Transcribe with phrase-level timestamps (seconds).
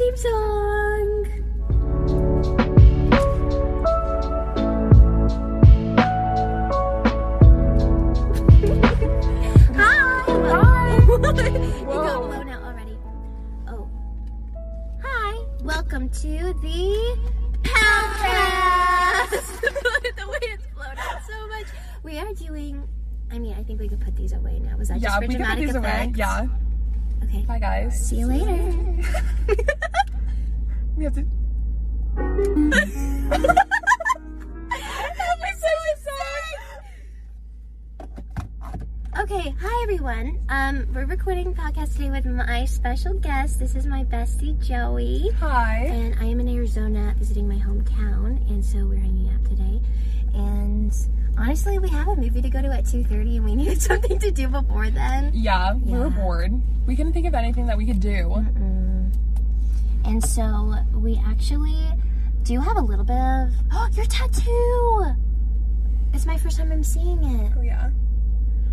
[0.00, 1.24] theme song.
[9.76, 10.24] Hi.
[10.26, 10.96] Hi.
[11.06, 12.28] you got Whoa.
[12.28, 12.96] blown out already.
[13.68, 13.86] Oh.
[15.02, 15.36] Hi.
[15.62, 17.18] Welcome to the
[17.62, 19.32] Palcast.
[19.62, 21.66] Look at the way it's blown out so much.
[22.02, 22.88] We are doing.
[23.30, 24.78] I mean, I think we could put these away now.
[24.78, 26.12] Was that Yeah, just for we can put dramatic these away.
[26.16, 26.46] Yeah.
[27.24, 27.42] Okay.
[27.42, 28.08] Bye, guys.
[28.08, 29.84] See you later.
[31.00, 31.24] We have to.
[39.18, 40.38] Okay, hi everyone.
[40.50, 43.58] Um, we're recording podcast today with my special guest.
[43.58, 45.86] This is my bestie Joey, Hi.
[45.86, 49.80] and I am in Arizona visiting my hometown, and so we're hanging out today.
[50.34, 50.92] And
[51.38, 54.18] honestly, we have a movie to go to at two thirty, and we needed something
[54.18, 55.30] to do before then.
[55.32, 56.52] Yeah, we were bored.
[56.86, 58.28] We couldn't think of anything that we could do.
[58.28, 58.79] Mm.
[60.10, 61.78] And so we actually
[62.42, 65.06] do have a little bit of oh, your tattoo.
[66.12, 67.52] It's my first time I'm seeing it.
[67.56, 67.90] Oh yeah.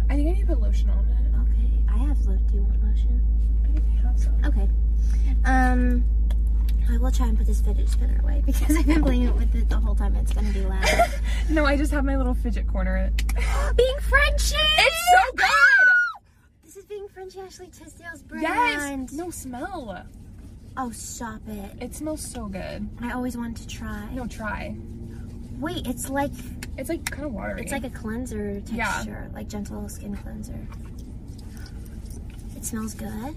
[0.10, 1.38] I think I need to put lotion on it.
[1.44, 2.18] Okay, I have.
[2.26, 2.48] lotion.
[2.48, 3.22] do you want lotion?
[3.64, 4.46] I think I have some.
[4.46, 4.68] Okay.
[5.46, 6.04] Um,
[6.92, 9.70] I will try and put this fidget spinner away because I've been playing with it
[9.70, 10.16] the whole time.
[10.16, 10.84] It's gonna be loud.
[11.52, 13.12] No, I just have my little fidget corner.
[13.78, 14.56] being Frenchie.
[14.56, 15.48] It's so good.
[16.64, 18.42] This is being Frenchie Ashley Tisdale's brand.
[18.42, 19.12] Yes.
[19.14, 20.04] No smell.
[20.80, 21.72] Oh, stop it!
[21.82, 22.88] It smells so good.
[23.02, 24.08] I always wanted to try.
[24.14, 24.76] No, try.
[25.60, 26.32] Wait, it's like
[26.78, 27.64] It's like kind of watery.
[27.64, 28.86] it's like a cleanser Yeah.
[28.86, 30.68] texture, like gentle skin cleanser.
[32.56, 33.36] It smells good.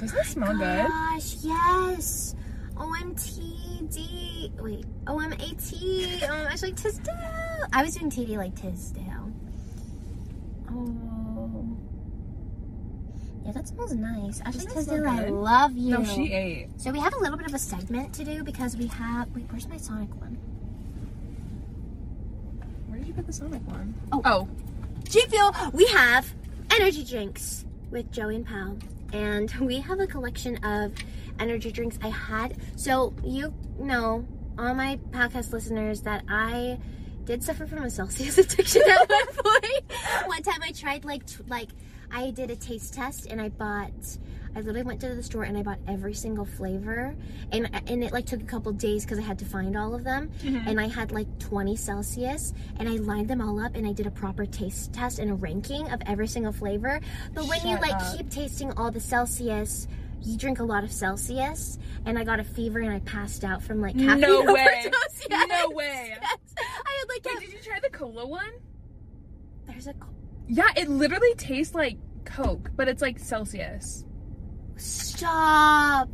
[0.00, 0.88] Doesn't it smell good?
[0.88, 2.34] Gosh, yes.
[2.76, 4.60] OMTD.
[4.60, 6.22] Wait, OMAT.
[6.28, 7.14] Um, Ashley Tisdale.
[7.72, 9.30] I was doing TD like Tisdale.
[10.72, 11.03] Oh.
[13.44, 14.40] Yeah, that smells nice.
[14.40, 15.30] Ashley Doesn't it I good?
[15.32, 15.90] love you.
[15.98, 16.68] No, she ate.
[16.80, 19.28] So we have a little bit of a segment to do because we have.
[19.34, 20.38] Wait, where's my Sonic one?
[22.88, 23.94] Where did you put the Sonic one?
[24.12, 24.22] Oh.
[24.24, 24.48] Oh.
[25.08, 26.32] G Fuel, we have
[26.70, 28.78] energy drinks with Joey and Pal.
[29.12, 30.92] And we have a collection of
[31.38, 32.56] energy drinks I had.
[32.76, 34.26] So, you know,
[34.58, 36.78] all my podcast listeners, that I
[37.24, 39.82] did suffer from a Celsius addiction at one point.
[40.26, 41.68] one time I tried, like, t- like,
[42.10, 43.92] I did a taste test and I bought.
[44.56, 47.16] I literally went to the store and I bought every single flavor,
[47.50, 50.04] and and it like took a couple days because I had to find all of
[50.04, 50.30] them.
[50.42, 50.68] Mm-hmm.
[50.68, 54.06] And I had like 20 Celsius, and I lined them all up, and I did
[54.06, 57.00] a proper taste test and a ranking of every single flavor.
[57.34, 58.16] But when you like up.
[58.16, 59.88] keep tasting all the Celsius,
[60.22, 63.62] you drink a lot of Celsius, and I got a fever and I passed out
[63.62, 64.84] from like caffeine No way.
[64.84, 65.48] Yes.
[65.48, 66.16] No way.
[66.20, 66.38] Yes.
[66.58, 68.52] I had like Wait, a, did you try the cola one?
[69.66, 69.94] there's a
[70.48, 74.04] Yeah, it literally tastes like Coke, but it's like Celsius.
[74.76, 76.08] Stop.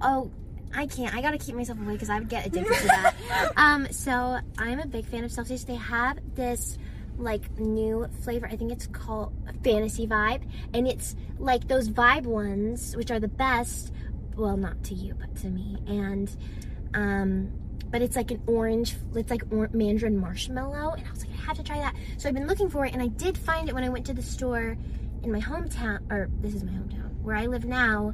[0.00, 0.30] Oh,
[0.74, 1.14] I can't.
[1.14, 3.14] I gotta keep myself away because I would get addicted to that.
[3.56, 5.64] um, so I'm a big fan of Celsius.
[5.64, 6.78] They have this
[7.16, 8.46] like new flavor.
[8.46, 9.32] I think it's called
[9.62, 10.42] Fantasy Vibe,
[10.72, 13.92] and it's like those Vibe ones, which are the best.
[14.36, 15.78] Well, not to you, but to me.
[15.86, 16.34] And
[16.92, 17.52] um,
[17.94, 18.96] but it's like an orange.
[19.14, 21.94] It's like or- mandarin marshmallow, and I was like, I have to try that.
[22.16, 24.12] So I've been looking for it, and I did find it when I went to
[24.12, 24.76] the store
[25.22, 28.12] in my hometown, or this is my hometown, where I live now.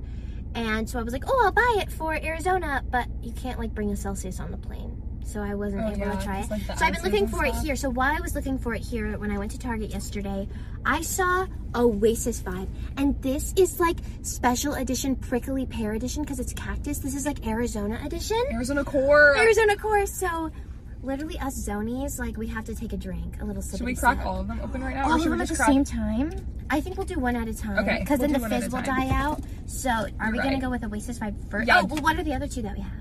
[0.54, 3.74] And so I was like, oh, I'll buy it for Arizona, but you can't like
[3.74, 4.99] bring a Celsius on the plane.
[5.24, 6.50] So I wasn't Oh, able yeah, to try it.
[6.50, 7.76] like, so I've been looking for it here.
[7.76, 10.48] So while I was looking for it here, when I went to Target yesterday,
[10.84, 12.68] I saw Oasis Vibe.
[12.96, 16.98] And this is like special edition, prickly pear edition, because it's cactus.
[16.98, 18.42] This is like Arizona edition.
[18.52, 19.36] Arizona core.
[19.36, 20.12] Arizona course.
[20.12, 20.50] So
[21.02, 23.78] literally us zonies, like we have to take a drink, a little sip.
[23.78, 24.26] Should we crack sip.
[24.26, 25.04] all of them open right now?
[25.10, 25.68] All of them at the crack?
[25.68, 26.32] same time?
[26.70, 27.78] I think we'll do one at a time.
[27.78, 29.40] Okay, Because we'll then the one at a fizz will die out.
[29.66, 31.68] So are You're we gonna go with Oasis Vibe first?
[31.68, 31.80] Yeah.
[31.82, 32.92] Oh, well, what are the other two that we have?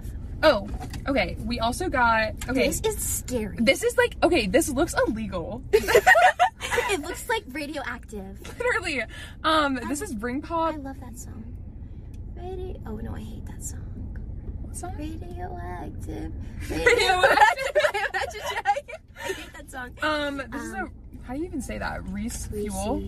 [0.41, 0.67] Oh,
[1.07, 1.35] okay.
[1.43, 2.33] We also got.
[2.47, 2.67] Okay.
[2.67, 3.57] This is scary.
[3.59, 4.47] This is like okay.
[4.47, 5.61] This looks illegal.
[5.73, 8.39] it looks like radioactive.
[8.59, 9.03] Literally.
[9.43, 9.79] Um.
[9.87, 10.75] This is Ring Pop.
[10.75, 11.43] I love that song.
[12.35, 12.79] Radio.
[12.85, 13.79] Oh no, I hate that song.
[14.61, 14.95] What song?
[14.97, 16.31] Radioactive.
[16.69, 17.33] Radioactive.
[18.65, 18.81] I
[19.23, 19.91] hate that song.
[20.01, 20.41] Um.
[20.51, 20.79] This is a.
[20.79, 20.91] Um,
[21.23, 22.07] How do you even say that?
[22.09, 23.03] Reese fuel.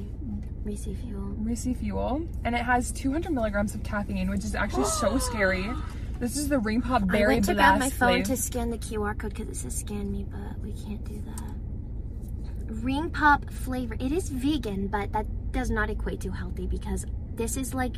[0.63, 1.33] Reese Fuel.
[1.39, 5.67] Reese fuel, and it has 200 milligrams of caffeine, which is actually so scary.
[6.21, 8.25] This is the Ring Pop Berry I went to grab my phone flavor.
[8.27, 12.75] to scan the QR code because it says scan me, but we can't do that.
[12.83, 13.95] Ring pop flavor.
[13.99, 17.95] It is vegan, but that does not equate to healthy because this is like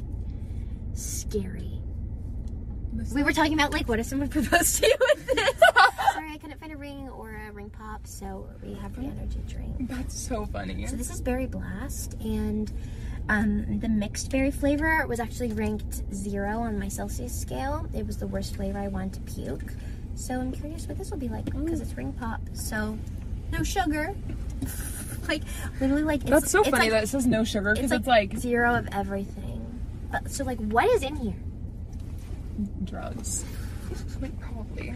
[0.93, 1.81] scary.
[3.13, 5.59] We were talking about like what if someone proposed to you with this?
[6.13, 9.41] Sorry, I couldn't find a ring or a ring pop, so we have the energy
[9.49, 9.89] drink.
[9.89, 10.87] That's so funny.
[10.87, 12.71] So this is Berry Blast, and
[13.29, 17.87] Um, the mixed berry flavor was actually ranked zero on my Celsius scale.
[17.93, 18.79] It was the worst flavor.
[18.79, 19.73] I wanted to puke.
[20.15, 22.41] So I'm curious what this will be like because it's ring pop.
[22.53, 22.97] So
[23.51, 24.13] no sugar.
[25.27, 25.43] like
[25.79, 28.07] literally like it's, That's so funny like, that it says no sugar because it's it's
[28.07, 29.61] like, zero of everything.
[30.11, 31.35] But so like what is in here?
[32.83, 33.45] drugs.
[34.21, 34.93] like probably.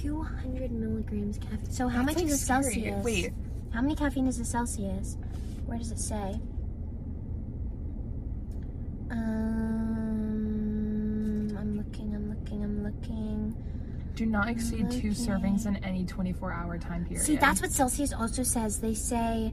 [0.00, 1.70] 200 milligrams caffeine.
[1.70, 2.44] So how That's, much like, is a.
[2.44, 3.04] Celsius?
[3.04, 3.32] Wait,
[3.72, 5.16] How many caffeine is a Celsius?
[5.66, 6.38] Where does it say?
[9.12, 9.18] Um,
[11.58, 13.54] I'm looking, I'm looking, I'm looking.
[14.14, 17.24] do not exceed two servings in any 24 hour time period.
[17.24, 18.78] See, that's what Celsius also says.
[18.80, 19.52] They say,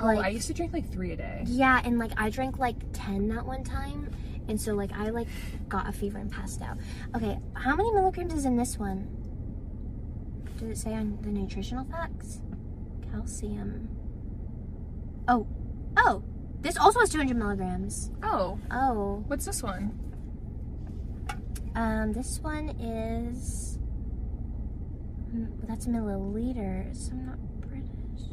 [0.00, 1.42] Oh, like, I used to drink like three a day.
[1.46, 4.10] yeah, and like I drank like 10 that one time.
[4.48, 5.28] And so like I like
[5.68, 6.76] got a fever and passed out.
[7.14, 9.08] Okay, how many milligrams is in this one?
[10.58, 12.40] Does it say on the nutritional facts?
[13.10, 13.88] Calcium.
[15.28, 15.46] Oh,
[15.96, 16.22] oh,
[16.60, 18.10] this also has 200 milligrams.
[18.22, 19.98] Oh, Oh, what's this one?
[21.74, 23.78] um, this one is.
[25.34, 27.12] mm, That's milliliters.
[27.12, 28.28] I'm not British.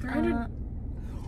[0.00, 0.32] 300.
[0.34, 0.46] Uh,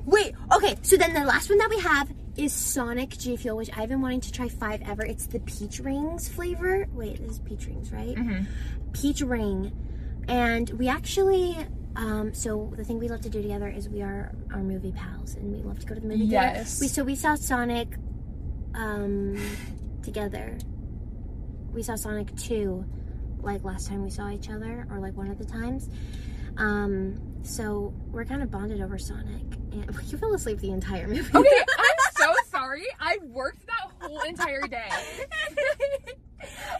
[0.04, 3.70] wait, okay, so then the last one that we have is Sonic G Fuel, which
[3.76, 5.04] I've been wanting to try five ever.
[5.04, 6.88] It's the peach rings flavor.
[6.92, 8.16] Wait, this is peach rings, right?
[8.16, 8.46] Mhm.
[8.92, 9.70] Peach ring.
[10.26, 11.56] And we actually,
[11.96, 15.34] um, so the thing we love to do together is we are our movie pals
[15.34, 16.56] and we love to go to the movie theater.
[16.56, 16.80] Yes.
[16.80, 17.96] We, so we saw Sonic
[18.74, 19.40] um,
[20.02, 20.58] together.
[21.72, 22.84] We saw Sonic 2
[23.40, 25.88] like last time we saw each other or like one of the times.
[26.56, 29.42] Um, so we're kind of bonded over Sonic.
[29.72, 31.20] And you fell asleep the entire movie.
[31.20, 32.86] Okay, I'm so sorry.
[32.98, 34.88] I worked that whole entire day.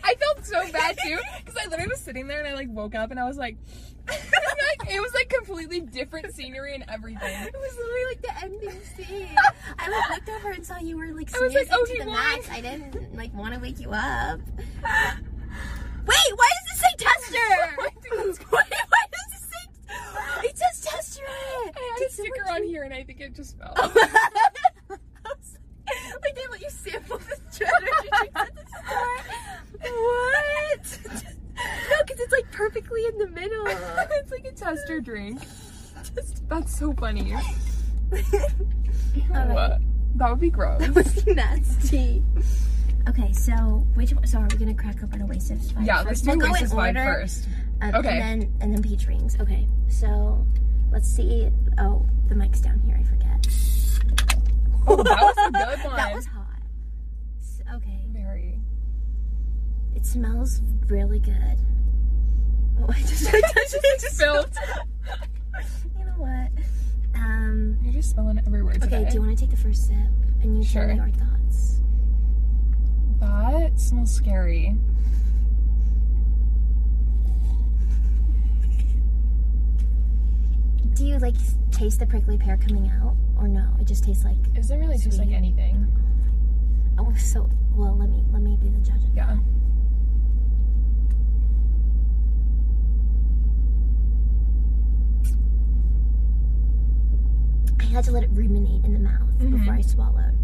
[0.03, 2.95] I felt so bad too because I literally was sitting there and I like woke
[2.95, 3.57] up and I was like,
[4.09, 7.43] like it was like completely different scenery and everything.
[7.47, 9.37] It was literally like the ending scene.
[9.79, 11.99] I like looked over and saw you were like I was snoozing like, oh, to
[12.05, 12.15] the won.
[12.15, 12.51] max.
[12.51, 14.41] I didn't like want to wake you up.
[16.07, 17.77] Wait, why does it say tester?
[17.79, 17.95] Wait,
[18.51, 20.49] why does it say?
[20.49, 21.23] It says tester.
[21.27, 23.75] I had Did a sticker on here and I think it just fell.
[26.23, 29.19] like they let you sample the strategy drinks at the store.
[29.81, 30.99] What?
[31.55, 33.65] no, because it's like perfectly in the middle.
[33.67, 35.41] it's like a tester drink.
[36.49, 37.35] That's so funny.
[39.29, 39.81] What?
[40.17, 40.81] That would be gross.
[40.81, 42.23] That was nasty.
[43.09, 43.53] Okay, so
[43.95, 44.27] which one?
[44.27, 46.39] So are we gonna crack open Oasis Vibe Yeah, let's first?
[46.41, 47.49] do Oasis Vibe first.
[47.81, 48.19] um, Okay.
[48.21, 49.37] And then and then peach rings.
[49.41, 50.47] Okay, so
[50.91, 51.51] let's see.
[51.79, 52.97] Oh, the mic's down here.
[52.99, 53.47] I forget.
[54.87, 55.97] Oh, that was a good one.
[55.97, 56.47] that was hot.
[57.75, 58.61] Okay, Very.
[59.95, 61.57] it smells really good.
[62.81, 64.51] Oh, I just, I just, I just spilled.
[65.99, 66.51] You know what?
[67.15, 67.79] Um.
[67.83, 68.97] You're just spilling everywhere today.
[69.03, 69.97] Okay, do you want to take the first sip
[70.43, 70.87] and you Sure.
[70.95, 71.81] tell me your thoughts?
[73.21, 74.75] That smells scary.
[80.95, 81.35] Do you like
[81.73, 83.69] taste the prickly pear coming out, or no?
[83.81, 85.87] It just tastes like It doesn't really taste like anything.
[86.99, 87.97] oh, so well.
[87.99, 89.03] Let me let me be the judge.
[89.03, 89.31] of Yeah.
[89.31, 89.39] I
[97.95, 99.53] had to let it ruminate in the mouth Mhm.
[99.59, 100.35] before I swallowed.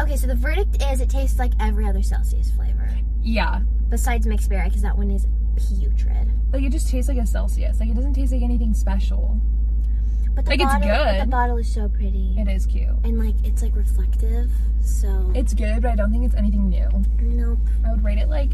[0.00, 2.90] Okay, so the verdict is it tastes like every other Celsius flavor,
[3.22, 3.60] Yeah.
[3.88, 5.26] besides mixed berry, because that one is
[5.56, 6.28] putrid.
[6.52, 7.78] Like it just tastes like a Celsius.
[7.80, 9.38] Like it doesn't taste like anything special.
[10.34, 11.22] But the Like, it's bottle, but good.
[11.26, 12.88] The bottle is so pretty, It is cute.
[13.04, 14.50] and like it's like reflective.
[14.80, 16.88] So It's good, but I don't think it's anything new.
[17.20, 17.58] nope.
[17.84, 18.52] I would rate it like,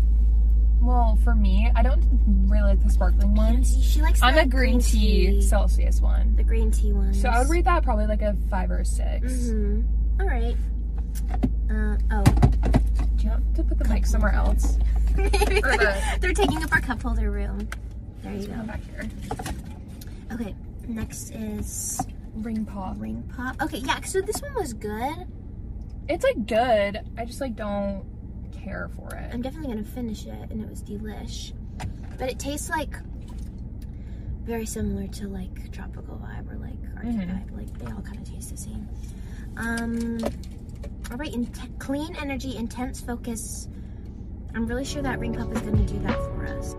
[0.80, 2.04] well, for me, I don't
[2.49, 3.76] really like the sparkling ones.
[3.85, 4.23] She likes.
[4.23, 6.37] I'm the a green tea Celsius one.
[6.37, 7.12] The green tea one.
[7.14, 10.21] So I would rate that probably like a five or a 6 Mm-hmm.
[10.21, 10.56] All right.
[11.71, 12.23] Uh, oh.
[13.16, 14.78] Do you have to put the mic somewhere else?
[15.16, 17.68] Maybe they're, the- they're taking up our cup holder room.
[18.23, 18.54] There you go.
[18.62, 19.09] back here.
[20.33, 20.54] Okay,
[20.88, 22.00] next is
[22.35, 22.97] Ring pop.
[22.99, 23.61] ring pop.
[23.62, 24.00] Okay, yeah.
[24.02, 25.26] So this one was good.
[26.09, 27.00] It's like good.
[27.18, 28.04] I just like don't
[28.66, 29.30] care for it.
[29.32, 31.52] I'm definitely gonna finish it, and it was delish.
[32.18, 32.96] But it tastes like
[34.44, 37.49] very similar to like tropical vibe or like arctic Mhm.
[37.49, 37.56] vibe.
[37.56, 38.88] Like they all kind of taste the same.
[39.56, 40.18] Um.
[41.11, 41.32] All right,
[41.78, 43.68] clean energy, intense focus.
[44.54, 46.75] I'm really sure that ring pop is gonna do that for us.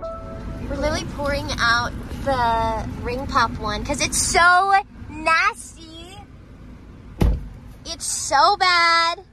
[0.69, 1.93] We're literally pouring out
[2.25, 4.73] the ring pop one because it's so
[5.09, 6.17] nasty.
[7.85, 9.23] It's so bad.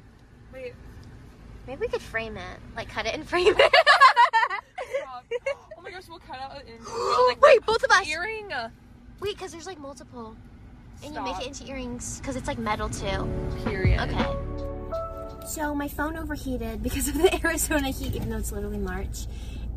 [1.66, 3.75] Maybe we could frame it, like cut it and frame it.
[5.78, 6.66] oh my gosh, we'll cut out an
[7.28, 8.06] like Wait, both of us.
[8.09, 8.52] earring.
[8.52, 8.68] Uh,
[9.21, 10.37] Wait, because there's like multiple.
[11.04, 13.28] And you make it into earrings because it's like metal too.
[13.64, 14.00] Period.
[14.00, 14.26] Okay.
[15.47, 19.26] So my phone overheated because of the Arizona heat, even though it's literally March.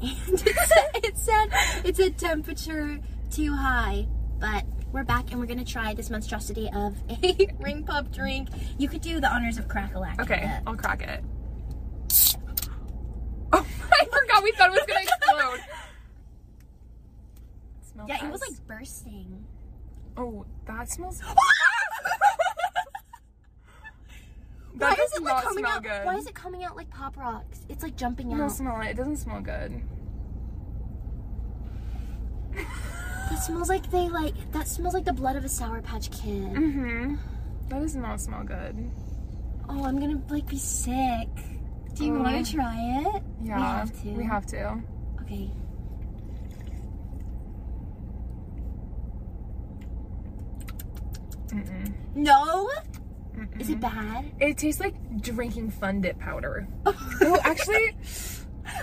[0.01, 1.49] And it said, it said
[1.83, 2.99] it's a temperature
[3.31, 4.07] too high.
[4.39, 8.49] But we're back and we're gonna try this monstrosity of a ring pop drink.
[8.77, 10.19] You could do the honors of crackalack.
[10.21, 11.23] Okay, I'll crack it.
[13.53, 14.05] Oh, I
[14.57, 15.59] forgot thought it was gonna explode.
[17.91, 19.45] Smell Yeah, it was like bursting.
[20.17, 21.21] Oh, that smells.
[24.77, 25.83] Why That is does it like not coming smell out?
[25.83, 26.05] good.
[26.05, 27.65] Why is it coming out like pop rocks?
[27.69, 28.37] It's like jumping out.
[28.37, 28.51] No, out.
[28.51, 28.87] smell it.
[28.89, 29.81] It doesn't smell good.
[32.53, 36.53] That smells like they like that smells like the blood of a sour patch kid.
[36.53, 37.15] Mm-hmm.
[37.69, 38.89] That does not smell good.
[39.67, 41.27] Oh, I'm gonna like be sick.
[41.97, 42.75] Do you want to try
[43.15, 43.23] it?
[43.43, 44.09] Yeah, We have to.
[44.11, 44.83] We have to.
[45.21, 45.51] Okay.
[51.47, 51.93] Mm-mm.
[52.15, 52.69] No.
[53.35, 53.61] Mm-mm.
[53.61, 54.31] Is it bad?
[54.39, 56.67] It tastes like drinking Fun Dip powder.
[56.85, 57.95] oh, actually,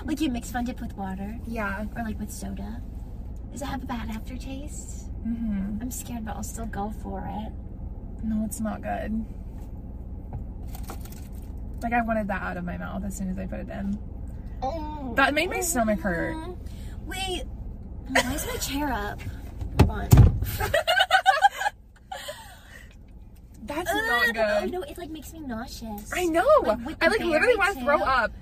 [0.04, 1.84] like you mix Fun Dip with water yeah.
[1.96, 2.82] or like with soda.
[3.52, 5.10] Does it have a bad aftertaste?
[5.26, 5.78] Mm-hmm.
[5.80, 7.52] I'm scared, but I'll still go for it.
[8.24, 9.24] No, it's not good.
[11.84, 13.98] Like I wanted that out of my mouth as soon as I put it in.
[14.62, 15.12] Oh.
[15.16, 16.34] That made my stomach hurt.
[16.34, 16.56] Mm.
[17.04, 17.42] Wait.
[18.08, 19.20] Why is my chair up?
[19.82, 20.08] Hold on.
[23.66, 24.72] That's not Oh good.
[24.72, 26.10] no, it like makes me nauseous.
[26.14, 26.46] I know.
[26.62, 28.32] Like, with I like literally want to throw up.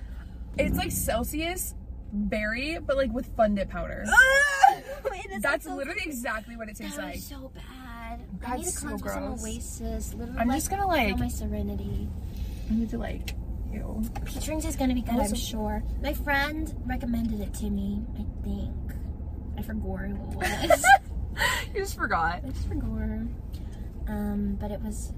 [0.57, 1.75] It's like Celsius
[2.13, 4.05] berry, but like with Fun Dip powder.
[5.11, 7.19] Wait, That's so- literally exactly what it tastes That like.
[7.19, 8.21] so bad.
[8.45, 9.43] I That's need to so some gross.
[9.43, 10.13] Oasis.
[10.13, 12.07] Literally, I'm like, just gonna, like- my serenity.
[12.69, 13.35] I need to like,
[13.71, 14.03] ew.
[14.25, 15.83] Peach rings is gonna be good, I'm sure.
[16.01, 18.03] My friend recommended it to me.
[18.15, 18.73] I think.
[19.57, 20.85] I forgot who it was.
[21.73, 22.41] you just forgot.
[22.43, 23.27] I just forgot.
[24.07, 25.13] Um, but it was.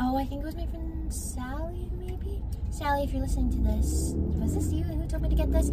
[0.00, 2.42] Oh, I think it was my friend Sally, maybe.
[2.70, 5.68] Sally, if you're listening to this, was this you who told me to get this?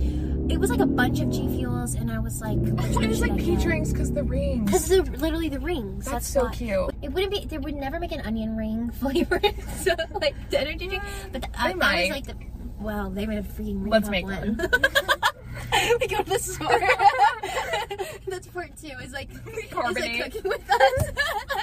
[0.49, 3.37] It was like a bunch of G Fuels, and I was like, It was like
[3.37, 4.65] peach rings because the rings.
[4.65, 6.05] Because they're literally the rings.
[6.05, 6.93] That's, That's, so cute.
[7.01, 7.45] It wouldn't be.
[7.45, 9.39] They would never make an onion ring flavor,
[9.77, 11.03] so like the energy drink.
[11.31, 12.35] But the, I, that was like the.
[12.79, 14.57] Well, they made a freaking ring Let's make one.
[15.99, 16.79] we go to the store.
[18.27, 18.89] That's part two.
[19.01, 20.31] Is like is like Carbonate.
[20.31, 21.56] cooking with us.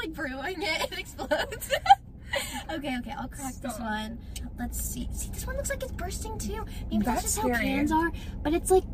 [0.00, 0.92] Like brewing it.
[0.92, 1.70] It explodes.
[2.72, 3.14] okay, okay.
[3.18, 4.18] I'll crack this one.
[4.58, 5.08] Let's see.
[5.12, 6.64] See, this one looks like it's bursting too.
[6.90, 7.54] Maybe that's, That's just scary.
[7.54, 8.10] how cans are.
[8.42, 8.84] But it's like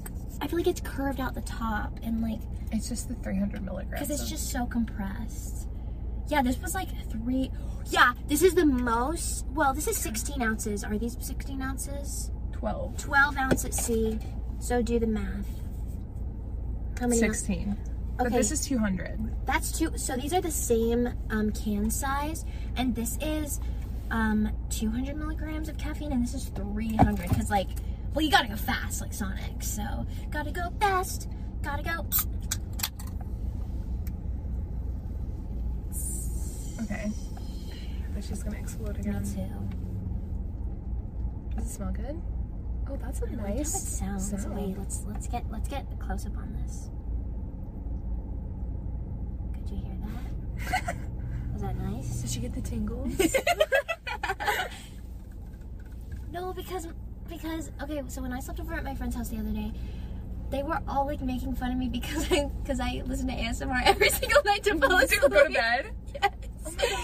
[0.41, 2.41] I feel like it's curved out the top and like
[2.73, 3.93] It's just the 300 milligrams.
[4.09, 5.69] because it's just so compressed.
[6.29, 7.51] Yeah, this was like three.
[7.91, 9.47] Yeah, this is the most.
[9.49, 10.83] Well, this is 16 ounces.
[10.85, 12.31] Are these 16 ounces?
[12.53, 12.97] 12.
[12.97, 13.77] 12 ounces.
[13.77, 14.19] See,
[14.59, 15.47] so do the math.
[16.99, 17.23] How many?
[17.25, 17.77] ounces?
[18.15, 18.17] 16.
[18.17, 18.37] But Okay.
[18.37, 19.47] this is 200.
[19.47, 19.97] That's two.
[19.99, 22.45] So these are the same um, can size,
[22.77, 23.61] and this is
[24.11, 27.29] um, 200 milligrams of caffeine, and this is 300.
[27.29, 27.69] Because like,
[28.15, 29.63] well, you gotta go fast, like Sonic.
[29.63, 31.29] So gotta go fast.
[31.63, 32.07] Gotta go.
[36.83, 37.11] Okay.
[38.15, 39.23] But she's gonna explode Me again.
[39.25, 39.51] too.
[41.57, 42.21] Does it smell good?
[42.91, 44.31] Oh, that's a I like how nice it sounds.
[44.31, 44.55] sound.
[44.57, 46.91] Wait, let's let's get let's get a close up on this.
[49.55, 50.44] Could you hear that?
[51.53, 52.21] Was that nice?
[52.23, 53.15] Did she get the tingles?
[56.33, 56.89] No, because
[57.29, 59.73] because okay, so when I slept over at my friend's house the other day,
[60.51, 63.83] they were all like making fun of me because I because I listen to ASMR
[63.85, 65.23] every single night to fall asleep.
[65.23, 65.93] you go to bed?
[66.15, 66.33] Yes.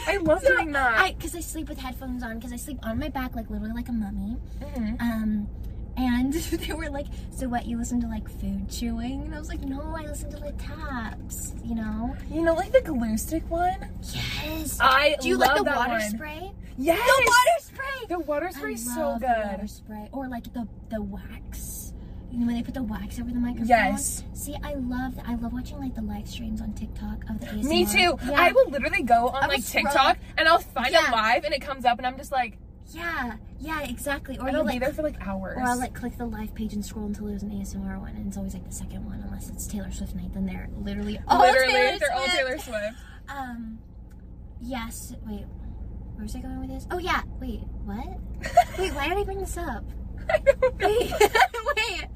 [0.08, 0.98] I love doing that.
[0.98, 3.72] I because I sleep with headphones on because I sleep on my back like literally
[3.74, 4.36] like a mummy.
[4.60, 5.00] Mhm.
[5.00, 5.48] Um,
[6.00, 7.66] and they were like, "So what?
[7.66, 10.54] You listen to like food chewing?" And I was like, "No, I listen to like
[10.58, 12.16] taps." You know?
[12.30, 13.88] You know, like the glue stick one?
[14.12, 14.78] Yes.
[14.80, 16.10] I Do you love like the water one.
[16.10, 16.52] spray?
[16.76, 16.98] Yes!
[16.98, 18.06] The water spray.
[18.08, 19.46] The water spray love so the good.
[19.52, 21.92] water spray, or like the the wax.
[22.32, 23.66] You know when they put the wax over the microphone.
[23.66, 24.22] Yes.
[24.34, 25.26] See, I love that.
[25.26, 27.64] I love watching like the live streams on TikTok of the ASMR.
[27.64, 27.98] Me too.
[28.24, 28.34] Yeah.
[28.36, 29.66] I will literally go on I like.
[29.66, 31.08] TikTok and I'll find Yeah.
[31.08, 32.56] it live and it comes up and I'm just like,
[32.92, 33.36] Yeah.
[33.58, 33.80] Yeah.
[33.82, 34.36] Exactly.
[34.38, 35.56] Or and you I'll be like there for like hours.
[35.56, 38.26] Or I'll like click the live page and scroll until there's an ASMR one, and
[38.26, 40.32] it's always like the second one, unless it's Taylor Swift night.
[40.32, 42.96] Then they're literally all literally, Taylor they're all Taylor Swift.
[43.28, 43.78] Um,
[44.60, 45.14] yes.
[45.26, 45.44] Wait,
[46.14, 46.86] where was I going with this?
[46.90, 47.22] Oh yeah.
[47.40, 48.06] Wait, what?
[48.78, 49.84] wait, why did I bring this up?
[50.32, 50.88] I don't know.
[50.88, 52.06] Wait, wait.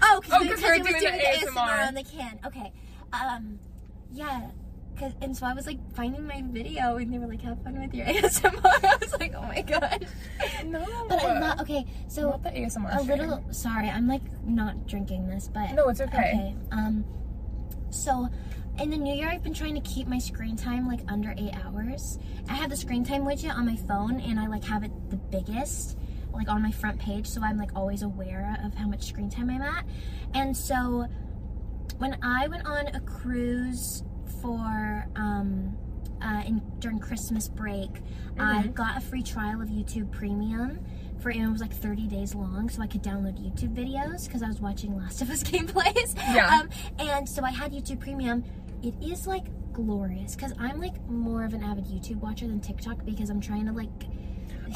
[0.00, 1.88] Oh, Oh, because 'cause because we're doing doing the ASMR ASMR.
[1.88, 2.38] on the can.
[2.46, 2.72] Okay.
[3.12, 3.58] Um,
[4.12, 4.50] yeah.
[5.20, 7.94] And so I was like finding my video, and they were like, "Have fun with
[7.94, 10.00] your ASMR." I was like, "Oh my gosh!"
[10.64, 10.84] No.
[11.08, 12.98] But I'm not Okay, so Not the ASMR.
[12.98, 16.16] a little sorry i'm like not drinking this but No, it's okay.
[16.16, 17.04] okay um
[17.90, 18.28] So,
[18.80, 21.54] in the new year, I've been trying to keep my screen time like under eight
[21.64, 22.18] hours.
[22.48, 25.16] I have the screen time widget on my phone, and I like have it the
[25.16, 25.96] biggest,
[26.32, 29.50] like on my front page, so I'm like always aware of how much screen time
[29.50, 29.84] I'm at.
[30.34, 31.06] And so,
[31.98, 34.02] when I went on a cruise
[34.40, 35.76] for um,
[36.22, 37.90] uh, in during Christmas break,
[38.38, 38.74] I Mhm.
[38.74, 40.80] got a free trial of YouTube Premium.
[41.18, 44.40] For and it was like 30 days long, so I could download YouTube videos because
[44.42, 46.14] I was watching Last of Us gameplays.
[46.16, 46.60] Yeah.
[46.60, 46.68] Um,
[47.00, 48.44] and so I had YouTube Premium.
[48.84, 53.04] It is like glorious because I'm like more of an avid YouTube watcher than TikTok
[53.04, 53.90] because I'm trying to like.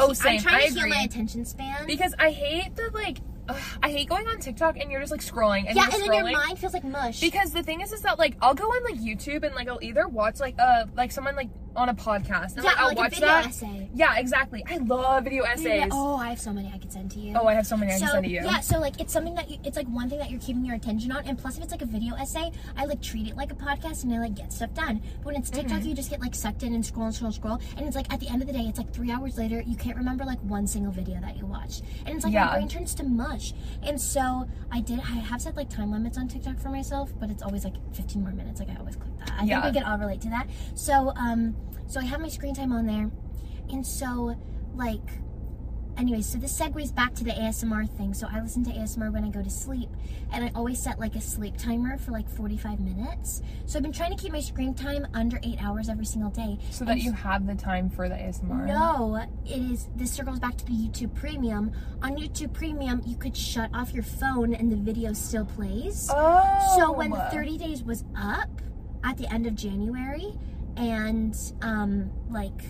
[0.00, 0.38] Oh, same.
[0.38, 1.86] I'm trying I to heal my attention span.
[1.86, 3.18] Because I hate the like,
[3.54, 6.12] ugh, I hate going on TikTok and you're just like scrolling and yeah, and then
[6.12, 7.20] your mind feels like mush.
[7.20, 9.82] Because the thing is, is that like I'll go on like YouTube and like I'll
[9.82, 12.96] either watch like uh like someone like on a podcast and yeah, like I'll like
[12.98, 13.46] watch that.
[13.46, 13.88] essay.
[13.94, 14.64] Yeah, exactly.
[14.68, 15.88] I love video essays.
[15.90, 17.34] Oh, I have so many I could send to you.
[17.36, 18.40] Oh, I have so many I can send to you.
[18.44, 20.76] yeah, so like it's something that you, it's like one thing that you're keeping your
[20.76, 23.50] attention on, and plus if it's like a video essay, I like treat it like
[23.52, 25.02] a podcast and I like get stuff done.
[25.18, 25.88] But when it's TikTok, Mm-hmm.
[25.88, 28.12] you just get like sucked in and scroll and scroll, and scroll, and it's like
[28.12, 30.38] at the end of the day, it's like three hours later, you can't remember like
[30.40, 32.46] one single video that you watched, and it's like Yeah.
[32.46, 33.54] my brain turns to mush.
[33.82, 37.30] And so I did, I have set like time limits on TikTok for myself, but
[37.30, 38.60] it's always like 15 more minutes.
[38.60, 39.32] Like I always click that.
[39.38, 39.62] I Yeah.
[39.62, 40.46] think we can all relate to that.
[40.74, 43.10] So um, so I have my screen time on there,
[43.70, 44.36] and so
[44.74, 45.00] like
[45.96, 48.14] anyway, so this segues back to the ASMR thing.
[48.14, 49.90] So I listen to ASMR when I go to sleep,
[50.32, 53.42] and I always set like a sleep timer for like 45 minutes.
[53.66, 56.58] So I've been trying to keep my screen time under eight hours every single day.
[56.70, 58.66] So that And you have the time for the ASMR.
[58.66, 59.88] no, it is.
[59.96, 61.72] This circles back to the YouTube Premium.
[62.02, 66.08] On YouTube Premium, you could shut off your phone and the video still plays.
[66.12, 66.76] Oh.
[66.78, 68.48] So when the 30 days was up
[69.04, 70.32] at the end of January,
[70.76, 72.62] and um, like,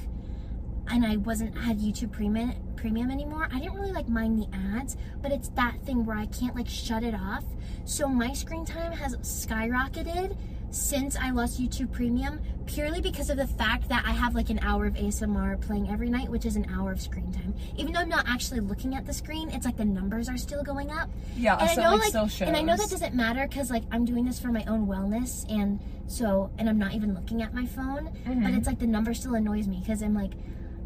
[0.88, 4.96] and I wasn't had YouTube Premium Premium anymore, I didn't really like mind the ads,
[5.20, 7.44] but it's that thing where I can't like shut it off.
[7.84, 10.36] So my screen time has skyrocketed
[10.72, 14.58] since I lost YouTube Premium purely because of the fact that I have like an
[14.62, 17.54] hour of ASMR playing every night, which is an hour of screen time.
[17.76, 20.62] Even though I'm not actually looking at the screen, it's like the numbers are still
[20.62, 21.56] going up Yeah.
[21.58, 22.48] and so I know like, still shows.
[22.48, 25.44] and I know that doesn't matter because like I'm doing this for my own wellness,
[25.52, 28.56] and so and I'm not even looking at my phone, but Mhm.
[28.56, 30.32] it's like the number still annoys me because I'm like,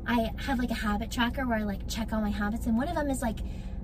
[0.06, 2.88] I have like a habit tracker where I like check all my habits, and one
[2.88, 3.38] of them is like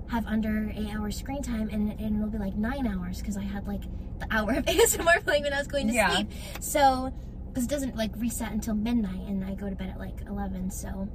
[0.09, 3.43] have under eight hours screen time, and, and it'll be like nine hours because I
[3.43, 3.81] had like
[4.19, 6.13] the hour of ASMR playing when I was going to Yeah.
[6.15, 6.27] sleep,
[6.59, 7.13] so
[7.47, 10.69] because it doesn't like reset until midnight, and I go to bed at like eleven,
[10.71, 11.07] so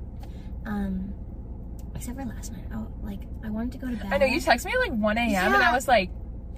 [0.67, 1.13] um.
[1.95, 4.13] Except for last night, oh, like I wanted to go to bed.
[4.13, 5.55] I know you texted me at like 1 a.m.
[5.55, 6.11] and I was like,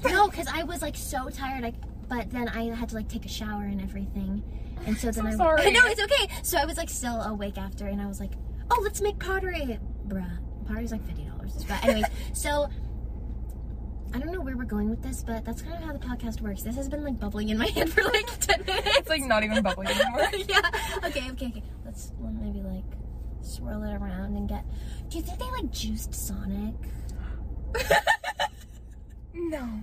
[0.05, 1.63] No, because I was like so tired.
[1.63, 1.77] Like,
[2.11, 4.43] but then I had to like take a shower and everything,
[4.87, 5.31] and so then So I.
[5.37, 5.71] sorry.
[5.73, 6.29] No, it's okay.
[6.43, 8.33] So I was like still awake after, and I was like,
[8.71, 10.31] "Oh, let's make pottery, bruh."
[10.67, 11.65] Pottery's like fifty dollars.
[11.65, 12.69] But anyways, so
[14.15, 16.41] I don't know where we're going with this, but that's kind of how the podcast
[16.41, 16.63] works.
[16.63, 18.99] This has been like bubbling in my head for like ten minutes.
[18.99, 20.29] it's like not even bubbling anymore.
[20.49, 20.71] yeah.
[21.05, 21.31] Okay.
[21.31, 21.47] Okay.
[21.47, 21.63] Okay.
[21.85, 22.85] Let's well, maybe like
[23.43, 24.65] swirl it around and get.
[25.09, 26.75] Do you think they like juiced Sonic?
[29.35, 29.81] no.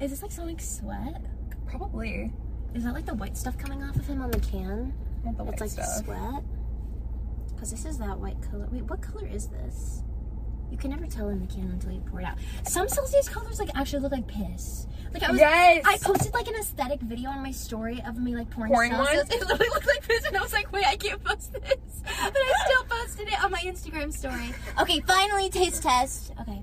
[0.00, 1.22] Is this like Sonic sweat?
[1.66, 2.32] Probably.
[2.74, 4.92] Is that like the white stuff coming off of him on the can?
[5.24, 6.04] Not the white It's like stuff.
[6.04, 6.42] sweat.
[7.54, 8.66] Because this is that white color.
[8.72, 10.02] Wait, what color is this?
[10.72, 12.38] You can never tell in the can until you pour it out.
[12.66, 14.86] Some Celsius colors like actually look like piss.
[15.12, 15.84] Like I was, Yes.
[15.86, 19.28] I posted like an aesthetic video on my story of me like pouring, Pouring Celsius.
[19.28, 19.32] one?
[19.38, 21.62] It literally looked like piss, and I was like, wait, I can't post this.
[22.02, 24.54] But I still posted it on my Instagram story.
[24.80, 26.32] Okay, finally taste test.
[26.40, 26.62] Okay.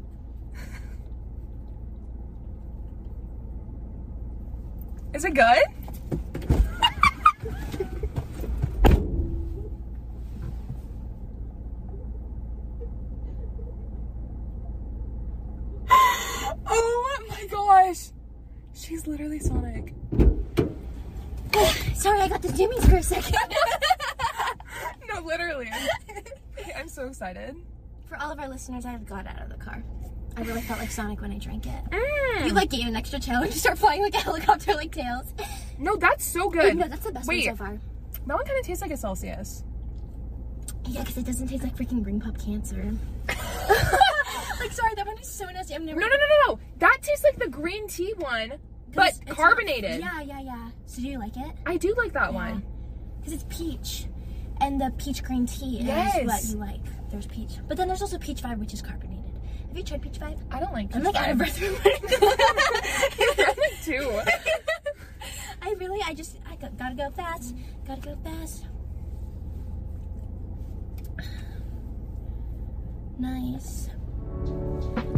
[5.13, 5.63] Is it good?
[16.67, 18.09] oh my gosh.
[18.73, 19.93] She's literally Sonic.
[21.95, 23.35] Sorry, I got the jimmies for a second.
[25.07, 25.69] no, literally.
[26.77, 27.55] I'm so excited.
[28.05, 29.83] for all of our listeners, I have got out of the car.
[30.37, 31.83] I really felt like Sonic when I drank it.
[31.89, 32.45] Mm.
[32.45, 35.33] You like gain an extra and you start flying like a helicopter like tails.
[35.77, 36.77] No, that's so good.
[36.77, 37.47] No, that's the best Wait.
[37.47, 37.79] one so far.
[38.27, 39.63] That one kind of tastes like a Celsius.
[40.87, 42.93] Yeah, because it doesn't taste like freaking ring pop cancer.
[43.27, 45.75] like, sorry, that one is so nasty.
[45.75, 45.99] I'm never.
[45.99, 46.59] No, no, no, no, no.
[46.77, 48.53] That tastes like the green tea one,
[48.93, 49.99] but It's- it's not- carbonated.
[50.01, 50.69] yeah, yeah, yeah.
[50.85, 51.51] So do you like it?
[51.65, 52.63] I do like that one.
[53.19, 54.05] Because it's peach,
[54.61, 56.25] and the peach green tea is Yes.
[56.25, 56.81] what you like.
[57.09, 59.17] There's peach, but then there's also peach vibe, which is carbonated.
[59.67, 60.39] Have you tried peach vibe?
[60.51, 60.95] I don't like.
[60.95, 61.75] I'm like out of breath from
[63.83, 64.21] too.
[65.61, 67.55] I really, I just, I got, gotta go fast.
[67.85, 68.65] Gotta go fast.
[73.19, 73.89] Nice.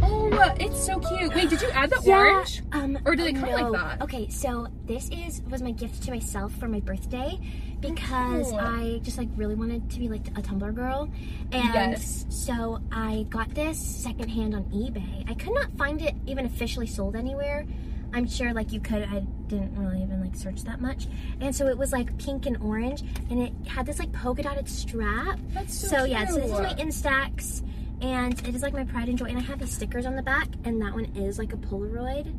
[0.04, 1.34] Oh, It's so cute.
[1.36, 2.64] Wait, did you add the Yeah, orange?
[2.72, 3.72] Um, Or do they come like no.
[3.74, 4.02] that?
[4.02, 7.40] Okay, so this is was my gift to myself for my birthday
[7.80, 8.60] because Cool.
[8.60, 11.10] I just like really wanted to be like a Tumblr girl,
[11.52, 12.26] and Yes.
[12.30, 15.30] so I got this secondhand on eBay.
[15.30, 17.66] I could not find it even officially sold anywhere.
[18.14, 19.04] I'm sure like you could.
[19.04, 21.08] I didn't really even like search that much,
[21.40, 24.68] and so it was like pink and orange, and it had this like polka dotted
[24.68, 25.40] strap.
[25.54, 26.74] That's so, so yeah, so this is my.
[26.74, 27.64] Instax,
[28.02, 30.24] and it is like my pride and joy, and I have these stickers on the
[30.24, 32.34] back, and that one is like a Polaroid.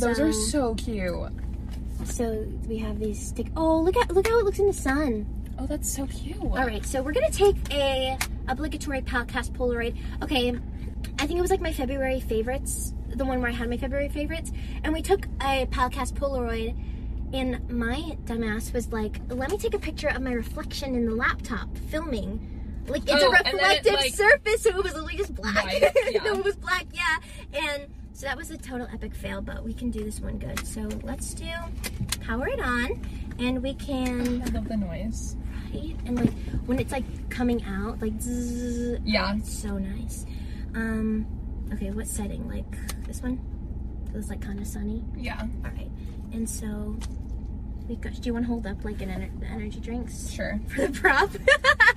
[0.00, 1.32] Those are so cute.
[2.04, 3.46] So we have these stick.
[3.56, 5.26] Oh, look at look how it looks in the sun.
[5.58, 6.38] Oh, that's so cute.
[6.40, 8.18] All right, so we're gonna take a
[8.48, 9.96] obligatory podcast Polaroid.
[10.22, 10.58] Okay,
[11.18, 14.08] I think it was like my February favorites, the one where I had my February
[14.08, 14.50] favorites,
[14.82, 16.76] and we took a podcast Polaroid.
[17.32, 21.14] And my dumbass was like, "Let me take a picture of my reflection in the
[21.14, 25.16] laptop filming." Like it's Oh, a then it, reflective like- surface, so it was literally
[25.16, 25.64] just black.
[25.64, 26.22] White, yeah.
[26.24, 27.16] no, it was black, yeah.
[27.54, 30.64] And so that was a total epic fail, but we can do this one good.
[30.66, 31.46] So let's do
[32.20, 33.00] power it on,
[33.38, 35.36] and we can I love the noise.
[35.72, 35.96] right?
[36.06, 36.32] And like
[36.66, 39.36] when it's like coming out, like zzz, Yeah.
[39.36, 40.26] it's so nice.
[40.74, 41.26] Um,
[41.72, 42.48] okay, what setting?
[42.48, 42.66] Like
[43.06, 43.40] this one?
[44.12, 45.04] So it's like kind of sunny.
[45.16, 45.40] Yeah.
[45.64, 45.90] All right,
[46.32, 46.96] and so
[47.88, 48.12] we got.
[48.14, 50.60] Do you want to hold up like an ener- energy drinks Sure.
[50.68, 51.30] for the prop?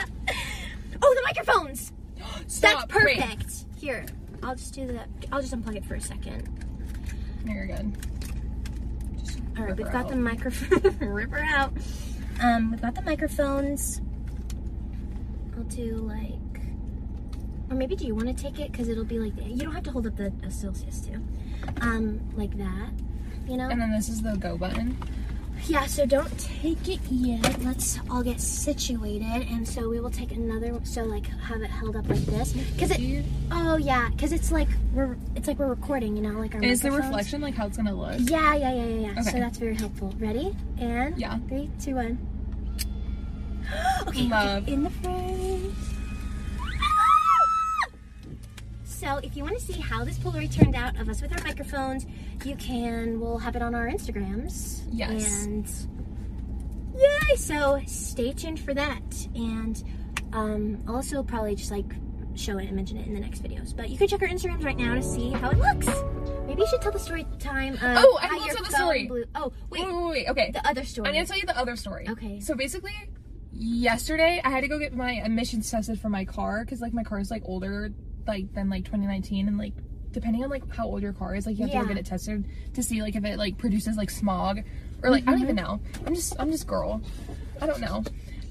[1.01, 1.91] oh, the microphones.
[2.47, 2.89] Stop.
[2.89, 3.17] That's Wait.
[3.19, 3.65] perfect.
[3.77, 4.05] Here,
[4.43, 5.01] I'll just do the.
[5.31, 6.49] I'll just unplug it for a second.
[7.43, 7.95] No, you're good.
[9.23, 10.10] Just All right, we've got out.
[10.10, 10.97] the microphone.
[11.10, 11.73] Rip her out.
[12.41, 14.01] Um, we've got the microphones.
[15.55, 16.62] I'll do like,
[17.69, 18.73] or maybe do you want to take it?
[18.73, 21.21] Cause it'll be like you don't have to hold up the uh, Celsius too.
[21.81, 22.89] Um, like that,
[23.47, 23.69] you know.
[23.69, 24.97] And then this is the go button.
[25.67, 25.86] Yeah.
[25.88, 27.62] So don't take it yet.
[27.63, 30.80] Let's all get situated, and so we will take another.
[30.84, 33.25] So like have it held up like this, cause it.
[33.51, 36.63] Oh yeah, cause it's like we're it's like we're recording, you know, like our.
[36.63, 38.15] Is the reflection like how it's gonna look?
[38.19, 39.21] Yeah, yeah, yeah, yeah, yeah.
[39.21, 40.13] So that's very helpful.
[40.17, 40.56] Ready?
[40.80, 41.38] And Yeah.
[41.47, 42.17] three, two, one.
[44.08, 44.63] okay, Love.
[44.63, 45.24] okay, in the front.
[49.06, 51.44] So if you want to see how this Polaroid turned out of us with our
[51.44, 52.08] microphones,
[52.44, 53.20] you can.
[53.20, 54.82] We'll have it on our Instagrams.
[54.91, 55.44] Yes.
[55.44, 55.70] And
[56.98, 57.36] yay!
[57.36, 59.84] So stay tuned for that, and
[60.34, 61.86] um, also probably just like
[62.34, 63.78] show it and mention it in the next videos.
[63.78, 65.86] But you can check our Instagrams right now to see how it looks.
[66.48, 67.78] Maybe you should tell the story time.
[67.84, 69.06] Oh, I will tell the story.
[69.06, 69.26] Blew.
[69.36, 70.28] Oh, wait, Wait, wait, wait.
[70.30, 70.50] Okay.
[70.50, 71.10] the other story.
[71.10, 72.10] I'm gonna tell you the other story.
[72.10, 72.39] Okay.
[72.39, 72.96] So basically,
[73.52, 77.04] yesterday I had to go get my emissions tested for my car because like my
[77.04, 77.91] car is like older,
[78.27, 79.73] like than like 2019, and like
[80.11, 82.05] depending on like how old your car is, like you have to go get it
[82.05, 84.61] tested to see like if it like produces like smog
[85.03, 85.43] or like I don't mm-hmm.
[85.43, 85.79] even know.
[86.05, 87.01] I'm just I'm just girl.
[87.61, 88.03] I don't know.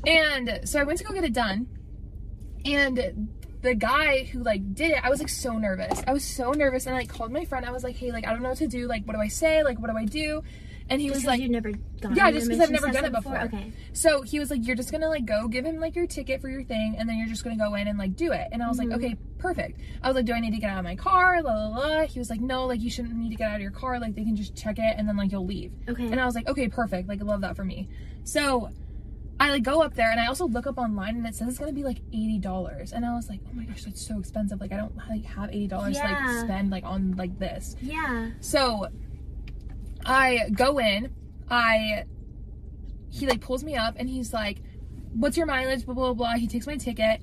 [0.07, 1.67] And so I went to go get it done,
[2.65, 3.29] and
[3.63, 6.03] the guy who like did it, I was like so nervous.
[6.07, 7.65] I was so nervous, and I like called my friend.
[7.65, 8.87] I was like, hey, like I don't know what to do.
[8.87, 9.65] Like, what do I say?
[9.65, 10.43] Like, what do I do?
[10.91, 12.15] And he Just was like, you've never gone.
[12.15, 13.41] yeah, just because I've never done it testing before.
[13.45, 13.73] Okay.
[13.95, 16.49] So he was like, you're just gonna like go give him like your ticket for
[16.51, 18.49] your thing, and then you're just gonna go in and like do it.
[18.53, 18.91] And I was Mhm.
[18.91, 19.81] like, okay, perfect.
[20.03, 21.41] I was like, do I need to get out of my car?
[21.43, 22.01] La la la.
[22.07, 23.99] He was like, no, like you shouldn't need to get out of your car.
[23.99, 25.73] Like they can just check it, and then like you'll leave.
[25.89, 26.05] Okay.
[26.07, 27.09] And I was like, okay, perfect.
[27.09, 27.89] Like I love that for me.
[28.25, 28.69] So
[29.41, 31.59] I like go up there, and I also look up online, and it says it's
[31.59, 32.93] gonna be like eighty dollars.
[32.93, 34.61] And I was like, oh my gosh, that's so expensive.
[34.61, 36.27] Like I don't like have eighty dollars to Yeah.
[36.27, 37.75] like spend like on like this.
[37.81, 38.33] yeah.
[38.41, 38.89] So
[40.05, 41.13] I go in,
[41.49, 42.05] I
[43.11, 44.61] he like pulls me up and he's like,
[45.15, 45.85] What's your mileage?
[45.85, 46.35] Blah blah blah.
[46.35, 47.21] He takes my ticket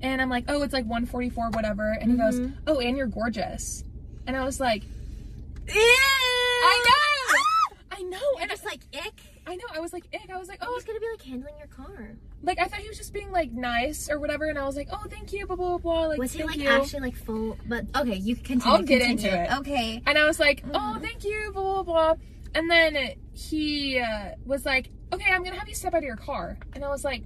[0.00, 1.92] and I'm like, Oh, it's like 144, whatever.
[2.00, 2.54] And he goes, Mhm.
[2.66, 3.84] Oh, and you're gorgeous.
[4.26, 5.74] And I was like, Ew!
[5.74, 7.76] I know!
[7.98, 8.18] I know.
[8.18, 9.20] You're And just like ick.
[9.46, 10.30] I know, I was like, ick.
[10.30, 12.16] I was like, Oh, he's gonna be like handling your car.
[12.42, 14.88] like I thought he was just being like nice or whatever, and I was like,
[14.92, 16.06] oh, thank you, blah blah blah.
[16.06, 16.68] Like, Was he like you.
[16.68, 17.56] actually like full?
[17.68, 18.76] But okay, you can continue.
[18.76, 19.36] I'll get continue.
[19.38, 19.58] into it.
[19.60, 20.02] Okay.
[20.06, 21.02] And I was like, oh, Mhm.
[21.02, 22.14] thank you, blah, blah, blah.
[22.54, 22.96] And then
[23.32, 26.58] he uh, was like, okay, I'm to have you step out of your car.
[26.74, 27.22] And I was like,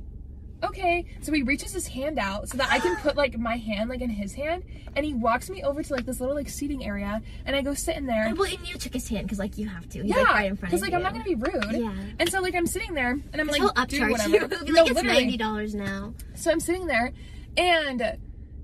[0.69, 1.05] okay.
[1.21, 4.01] So he reaches his hand out so that I can put like my hand like
[4.01, 4.65] in his hand.
[4.95, 7.23] And he walks me over to like this little like seating area.
[7.45, 8.33] And I go sit in there.
[8.37, 10.03] Well, and you took his hand because like you have to.
[10.03, 10.97] He's yeah, like right in front because like you.
[10.97, 11.73] I'm not gonna be rude.
[11.73, 11.93] Yeah.
[12.19, 14.31] And so like I'm sitting there and I'm like, He'll upcharge whatever.
[14.31, 14.39] you.
[14.49, 15.21] He'll be no, like, it's literally.
[15.21, 16.15] ninety dollars now.
[16.35, 17.13] So I'm sitting there
[17.57, 18.19] and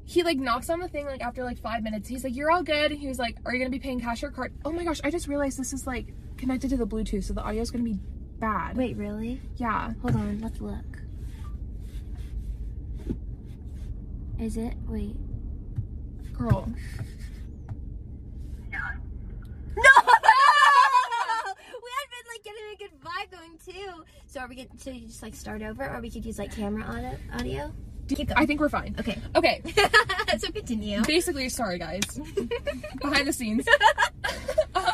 [0.05, 2.09] he like knocks on the thing like after like five minutes.
[2.09, 2.93] He's like, You're all good.
[2.93, 4.53] He was like, Are you gonna be paying cash or card?
[4.65, 7.43] Oh my gosh, I just realized this is like connected to the Bluetooth, so the
[7.43, 7.99] audio is gonna be
[8.39, 8.77] bad.
[8.77, 9.41] Wait, really?
[9.57, 9.93] Yeah.
[10.03, 11.02] Hold on, let's look.
[14.43, 14.75] Is it?
[14.89, 15.15] Wait.
[16.33, 16.69] Girl.
[18.73, 18.81] No!
[19.77, 19.83] we
[21.95, 24.03] had been like getting a good vibe going too.
[24.27, 26.83] So are we get to just like start over, or we could use like camera
[26.83, 27.17] audio?
[27.33, 27.73] audio?
[28.09, 28.39] Keep going.
[28.39, 28.97] I think we're fine.
[28.99, 29.17] Okay.
[29.37, 29.63] Okay.
[30.39, 31.03] so continue.
[31.03, 32.01] Basically, sorry guys.
[33.01, 33.65] Behind the scenes.
[34.75, 34.85] um,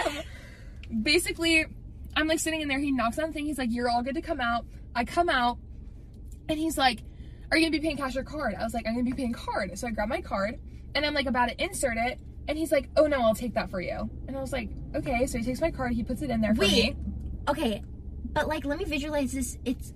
[1.02, 1.64] basically,
[2.14, 2.80] I'm like sitting in there.
[2.80, 3.46] He knocks on the thing.
[3.46, 5.56] He's like, "You're all good to come out." I come out,
[6.50, 7.00] and he's like,
[7.50, 9.32] "Are you gonna be paying cash or card?" I was like, "I'm gonna be paying
[9.32, 10.58] card." So I grab my card,
[10.94, 13.70] and I'm like about to insert it, and he's like, "Oh no, I'll take that
[13.70, 15.92] for you." And I was like, "Okay." So he takes my card.
[15.92, 16.96] He puts it in there for Wait.
[16.96, 16.96] me.
[17.48, 17.82] Okay,
[18.32, 19.56] but like, let me visualize this.
[19.64, 19.92] It's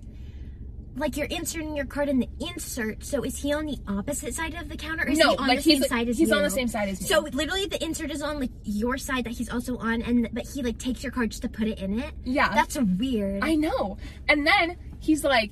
[0.95, 3.03] like you're inserting your card in the insert.
[3.03, 5.47] So is he on the opposite side of the counter, or is no, he on
[5.47, 6.35] like the same he's side as he's you?
[6.35, 7.07] on the same side as me.
[7.07, 10.45] So literally, the insert is on like your side that he's also on, and but
[10.47, 12.13] he like takes your card just to put it in it.
[12.23, 13.43] yeah, That's weird.
[13.43, 13.97] I know.
[14.29, 15.51] And then he's like,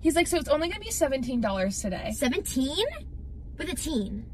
[0.00, 2.12] he's like, so it's only gonna be seventeen dollars today.
[2.14, 2.86] Seventeen
[3.58, 4.26] with a teen,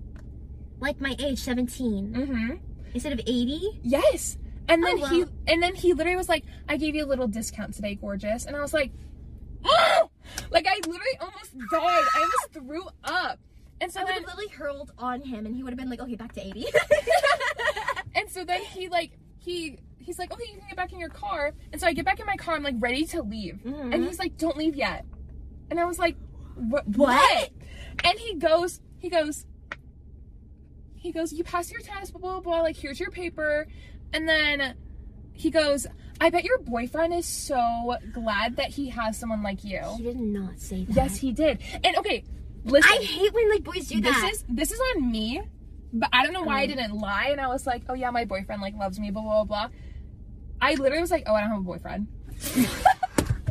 [0.81, 2.55] like my age, seventeen Mm-hmm.
[2.95, 3.81] instead of eighty.
[3.83, 4.39] Yes.
[4.69, 7.29] And then Oh, he and then he literally was like, I gave you a little
[7.29, 8.47] discount today, gorgeous.
[8.47, 8.91] And I was like,
[9.65, 10.11] oh!
[10.51, 12.05] like I literally almost died.
[12.15, 13.39] I almost threw up.
[13.81, 15.91] And so I would then have literally hurled on him, and he would have been
[15.91, 16.65] like, "Okay, back to 80.
[18.15, 21.09] and so then he like he he's like, okay, you can get back in your
[21.11, 21.53] car.
[21.73, 22.55] And so I get back in my car.
[22.55, 23.61] I'm like ready to leave.
[23.65, 23.93] Mhm.
[23.95, 25.05] And he's like, don't leave yet.
[25.71, 26.17] And I was like,
[26.55, 26.87] what?
[26.89, 27.51] What?
[28.05, 29.45] And he goes, he goes,
[30.95, 32.61] he goes, you passed your test, blah, blah, blah.
[32.63, 33.67] Like, here's your paper.
[34.13, 34.75] And then
[35.33, 35.87] he goes,
[36.21, 39.81] I bet your boyfriend is so glad that he has someone like you.
[39.99, 40.95] He did not say that.
[40.97, 41.59] Yes, he did.
[41.85, 42.25] And okay,
[42.65, 42.91] listen.
[42.93, 44.31] I hate when like boys do this that.
[44.33, 45.43] is this is on me,
[45.93, 46.69] but I don't know why I Oh.
[46.69, 47.29] didn't lie.
[47.33, 49.69] And I was like, oh yeah, my boyfriend like loves me, blah blah blah.
[50.61, 52.07] I literally was like, oh, I don't have a boyfriend.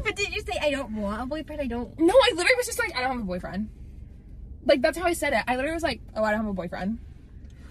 [0.06, 1.62] but did you say I don't want a boyfriend?
[1.62, 2.00] I don't.
[2.00, 3.70] No, I literally was just like, I don't have a boyfriend.
[4.66, 5.44] Like that's how I said it.
[5.48, 7.00] I literally was like, oh, I don't have a boyfriend.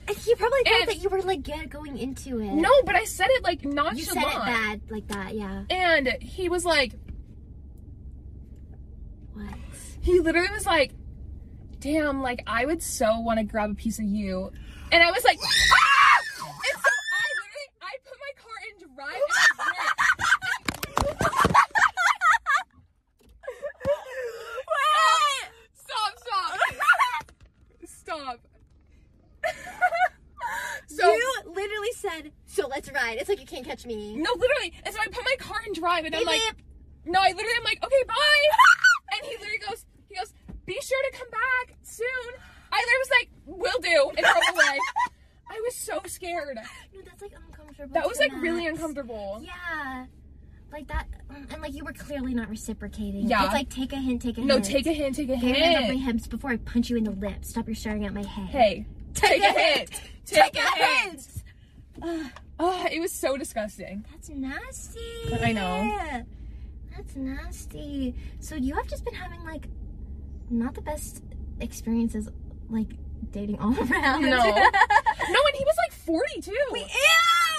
[0.07, 2.53] And he probably thought And- that you were like yeah, going into it.
[2.53, 3.99] No, but I said it like nonchalant.
[3.99, 5.35] you said it bad like that.
[5.35, 5.65] Yeah.
[5.71, 6.93] And he was like,
[9.33, 9.47] What?
[10.03, 10.93] he literally was like,
[11.81, 14.51] damn, like I would so want to grab a piece of you.
[14.93, 16.19] And I was like, ah!
[16.47, 20.95] And so I literally, I put my car in drive and I went.
[25.75, 26.59] Stop, stop.
[27.87, 28.41] Stop.
[30.87, 34.17] so, you literally said, "So let's ride." It's like you can't catch me.
[34.17, 34.73] no, literally.
[34.85, 36.65] And so I put my car in drive and I'm like, beep.
[37.07, 39.15] no, I literally, I'm like, okay, bye.
[39.17, 40.33] and he literally goes, he goes,
[40.67, 42.07] be sure to come back soon.
[42.73, 44.79] I literally was like, will do, and drove away.
[45.51, 46.57] I was so scared.
[46.93, 47.95] No, that's like uncomfortable.
[47.95, 49.41] That was like the really uncomfortable.
[49.45, 50.07] Yeah.
[50.73, 53.29] Like that, and like you were clearly not reciprocating.
[53.29, 53.45] Yeah.
[53.45, 54.67] It's like take a hint, take a No, hint.
[54.67, 56.01] No take a hint, take a hand up my hint.
[56.01, 57.51] hips before I punch you in the lips.
[57.51, 58.49] Stop your staring at my head.
[58.49, 59.91] Hey, take a hint.
[60.27, 61.29] Take a hint.
[62.57, 64.05] Oh, it was so disgusting.
[64.13, 65.01] That's nasty.
[65.43, 66.23] I know.
[66.97, 68.15] That's nasty.
[68.39, 69.67] So you have just been having like
[70.51, 71.25] not the best
[71.61, 72.29] experiences
[72.71, 72.91] like
[73.33, 74.23] dating all around.
[74.23, 74.39] No.
[75.31, 76.53] No, and he was like 42.
[76.71, 76.87] Wait, ew!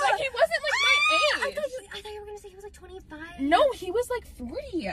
[0.03, 1.36] Like he wasn't like ah!
[1.36, 1.55] I my age.
[1.55, 3.19] thought, you, I thought you were gonna say he was like 25.
[3.39, 4.89] No, he was like 40.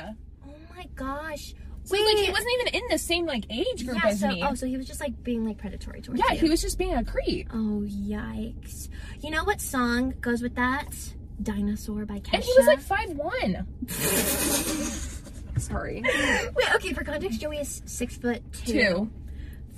[0.49, 1.55] Oh my gosh.
[1.85, 4.43] So like he wasn't even in the same like age group yeah, as so, me.
[4.47, 6.41] Oh, so he was just like being like predatory towards yeah, you.
[6.41, 7.49] he was just being a creep.
[7.53, 8.89] Oh yikes!
[9.21, 10.95] You know what song goes with that?
[11.43, 12.35] "Dinosaur" by Kesha.
[12.35, 13.67] And he was like five one.
[15.59, 16.03] Sorry.
[16.03, 16.93] Wait, okay.
[16.93, 18.73] For context, Joey is six foot two.
[18.73, 19.11] Two.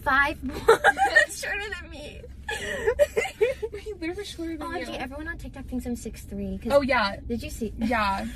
[0.02, 0.60] Five one.
[0.66, 2.20] That's shorter than me.
[3.80, 4.86] he literally shorter than oh, you.
[4.92, 6.60] Everyone on TikTok thinks I'm six three.
[6.70, 7.72] Oh yeah, Did you see?
[7.78, 8.26] yeah,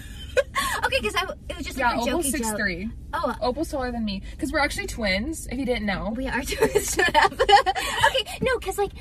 [0.88, 1.14] okay, because
[1.48, 1.92] it was just yeah.
[1.92, 2.56] like a Opal's six joke.
[2.56, 2.90] three.
[3.12, 5.46] Oh, Opal's taller than me because we're actually twins.
[5.46, 6.12] If you didn't know.
[6.16, 8.92] we are shut okay, no, because like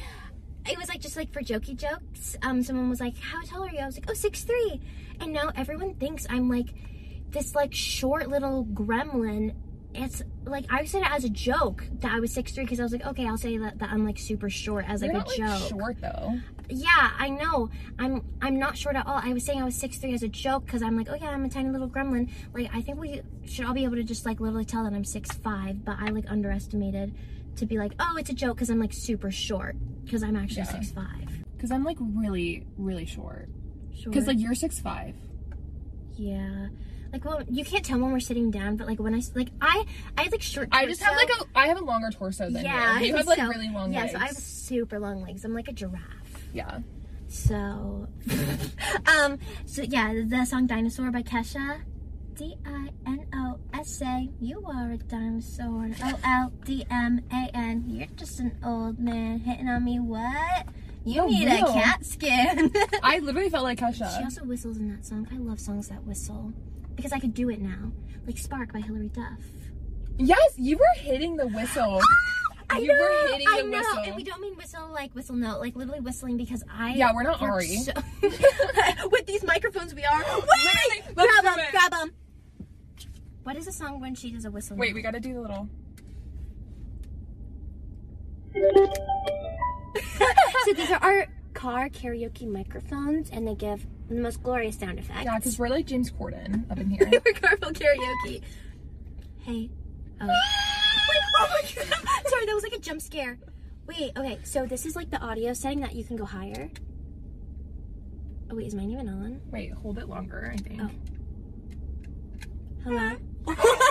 [0.69, 2.35] it was like just like for jokey jokes.
[2.41, 4.81] Um, someone was like, "How tall are you?" I was like, "Oh, six three.
[5.19, 6.67] and now everyone thinks I'm like
[7.29, 9.55] this like short little gremlin.
[9.95, 12.83] It's like I said it as a joke that I was six three because I
[12.83, 15.23] was like, okay, I'll say that, that I'm like super short as like You're a
[15.23, 15.39] not joke.
[15.39, 16.39] like short though.
[16.69, 17.69] Yeah, I know.
[17.97, 19.19] I'm I'm not short at all.
[19.23, 21.29] I was saying I was six three as a joke because I'm like, oh yeah,
[21.29, 22.29] I'm a tiny little gremlin.
[22.53, 25.05] Like I think we should all be able to just like literally tell that I'm
[25.05, 27.15] six five, but I like underestimated
[27.55, 30.57] to be like, oh, it's a joke because I'm like super short because I'm actually
[30.57, 30.63] Yeah.
[30.65, 31.43] six five.
[31.55, 33.49] Because I'm like really, really short.
[33.95, 34.11] Short.
[34.11, 35.15] Because like you're six five.
[36.17, 36.67] yeah.
[37.11, 39.85] Like well, you can't tell when we're sitting down, but like when i like I
[40.17, 40.69] I have like short.
[40.71, 42.99] I just have like a I have a longer torso than yeah.
[42.99, 43.07] you.
[43.07, 44.11] You have like so- really long yeah, legs.
[44.13, 45.43] so I have super long legs.
[45.45, 46.47] I'm like a giraffe.
[46.53, 46.79] yeah.
[47.29, 48.07] So,
[49.05, 51.81] um, so yeah, the song "Dinosaur" by Kesha.
[52.35, 54.29] D I N O S A.
[54.39, 55.89] You are a dinosaur.
[56.03, 57.83] O L D M A N.
[57.87, 59.99] You're just an old man hitting on me.
[59.99, 60.67] What?
[61.03, 61.65] You No, need real.
[61.67, 62.71] a cat skin.
[63.03, 64.17] I literally felt like Kesha.
[64.17, 65.27] she also whistles in that song.
[65.31, 66.53] I love songs that whistle
[66.97, 67.91] because I could do it now,
[68.25, 69.39] like "Spark" by Hilary Duff.
[70.17, 72.01] Yes, you were hitting the whistle.
[72.01, 72.05] Ah,
[72.71, 73.77] I You know, were hitting I the know.
[73.77, 73.97] whistle.
[73.99, 76.95] And we don't mean whistle like whistle note, like literally whistling because I.
[76.95, 77.77] Yeah, we're not Ari.
[77.77, 77.93] so-
[79.11, 80.23] With these microphones, we are.
[80.35, 81.15] Wait!
[81.15, 81.71] Grab them, it.
[81.71, 82.11] grab them.
[83.43, 84.75] What is the song when she does a whistle?
[84.75, 84.95] Wait, note?
[84.95, 85.69] we gotta do the little.
[90.65, 95.25] so these are our car karaoke microphones, and they give the most glorious sound effects.
[95.25, 97.07] Yeah, because we're like James Corden up in here.
[97.11, 98.41] we're carpool karaoke.
[99.43, 99.69] Hey.
[100.21, 100.25] Oh.
[101.09, 101.93] Wait, oh my god.
[102.27, 103.37] Sorry, that was like a jump scare.
[103.87, 106.69] Wait, okay, so this is like the audio setting that you can go higher.
[108.49, 109.41] Oh wait, is mine even on?
[109.51, 110.81] Wait, hold it longer, I think.
[110.81, 110.89] Oh.
[112.83, 113.15] Hello?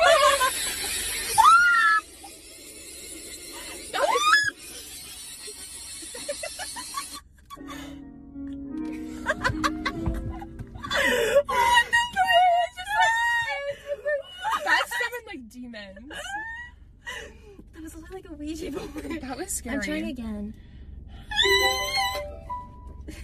[19.77, 20.55] I'm trying again.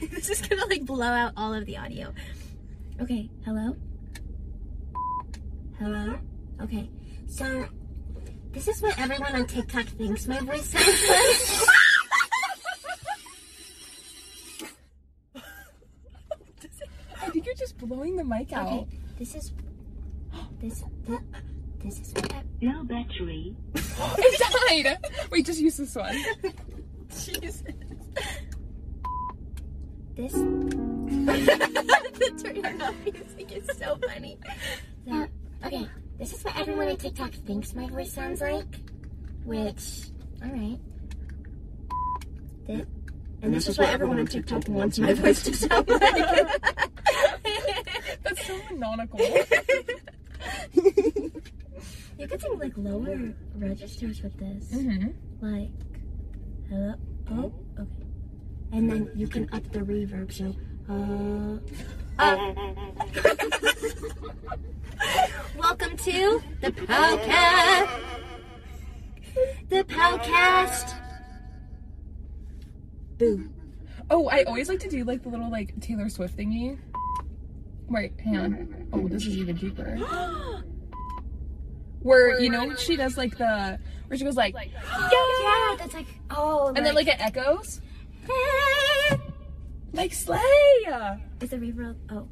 [0.11, 2.13] this is gonna like blow out all of the audio.
[3.01, 3.75] Okay, hello?
[5.79, 6.19] Hello?
[6.61, 6.91] Okay,
[7.27, 7.67] so
[8.53, 11.69] this is what everyone on TikTok thinks my voice sounds like.
[17.23, 18.67] I think you're just blowing the mic out.
[18.67, 18.87] Okay,
[19.19, 19.53] this is
[20.61, 21.19] this this,
[21.85, 22.15] this is
[22.61, 23.55] No battery.
[23.75, 24.99] it died.
[25.31, 26.17] Wait, just use this one.
[27.11, 27.63] Jesus.
[30.15, 30.33] This
[31.13, 34.39] the turning off music is so funny.
[35.09, 35.27] So,
[35.65, 38.67] okay, this is what everyone on TikTok thinks my voice sounds like.
[39.45, 40.11] Which,
[40.45, 40.79] alright.
[42.67, 42.87] This,
[43.43, 46.01] and this is what everyone on TikTok wants my voice to sound like.
[48.23, 49.19] That's so canonical.
[52.23, 54.71] You could sing like lower registers with this.
[54.71, 55.09] hmm
[55.41, 55.73] Like,
[56.69, 56.95] hello?
[57.33, 58.07] Oh, okay.
[58.71, 60.55] And then you can up the reverb, so,
[60.89, 61.59] uh,
[62.21, 62.55] uh.
[65.59, 68.01] Welcome to the podcast.
[69.69, 70.95] The podcast.
[73.19, 73.51] Boo.
[74.11, 76.79] Oh, I always like to do like the little like Taylor Swift thingy.
[77.89, 78.87] Wait, hang on.
[78.93, 79.99] Oh, this is even deeper.
[82.03, 84.71] Where you know she does like the where she goes like Yeah,
[85.11, 87.81] yeah that's like, oh, and then like it echoes
[89.93, 90.39] like Slay.
[91.41, 91.97] Is the reverb?
[92.11, 92.29] Oh.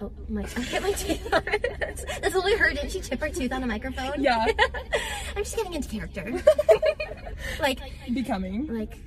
[0.00, 0.42] Oh my!
[0.42, 1.30] I hit my tooth.
[1.30, 2.74] that's, we heard.
[2.74, 4.20] Didn't she chip her tooth on a microphone?
[4.20, 4.46] Yeah.
[5.36, 6.42] I'm just getting into character.
[7.60, 7.78] like,
[8.12, 8.66] Becoming.
[8.66, 8.98] like.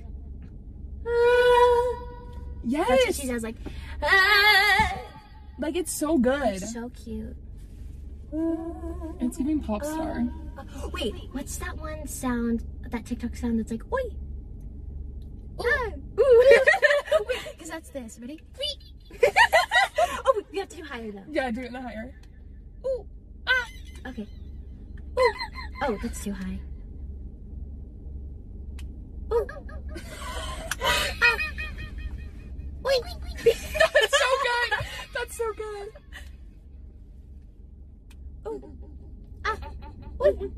[1.05, 2.01] ah.
[2.63, 2.87] Yes.
[2.87, 3.43] that's what she does.
[3.43, 3.55] Like,
[4.01, 4.97] ah.
[5.59, 6.61] Like it's so good.
[6.61, 7.35] so cute.
[9.19, 10.25] It's giving pop star.
[10.57, 12.63] Uh, wait, what's that one sound?
[12.89, 14.15] That TikTok sound that's like, oi.
[15.59, 15.89] Ah.
[16.19, 16.43] Ooh.
[17.51, 18.19] because that's this.
[18.19, 18.39] Ready?
[20.25, 21.23] oh, wait, we have to do higher though.
[21.29, 22.13] Yeah, do it in the higher.
[22.85, 23.05] Ooh.
[23.47, 23.67] Ah.
[24.07, 24.27] Okay.
[25.19, 25.33] Ooh.
[25.83, 26.59] Oh, that's too high.
[29.33, 29.47] Ooh.
[30.81, 31.37] ah.
[32.83, 33.01] Wait.
[33.43, 34.71] That's so good.
[35.13, 35.89] That's so good.
[38.47, 38.77] Ooh.
[39.45, 39.57] Ah.
[40.25, 40.51] Ooh.